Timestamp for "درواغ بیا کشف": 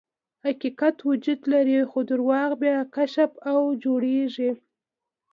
2.11-3.31